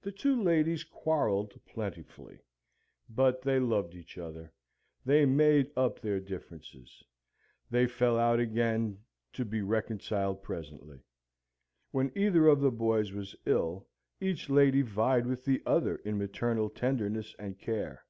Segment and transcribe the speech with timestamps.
[0.00, 2.38] The two ladies quarrelled plentifully;
[3.10, 4.50] but they loved each other:
[5.04, 7.04] they made up their differences:
[7.68, 9.04] they fell out again,
[9.34, 11.02] to be reconciled presently.
[11.90, 13.86] When either of the boys was ill,
[14.22, 18.06] each lady vied with the other in maternal tenderness and care.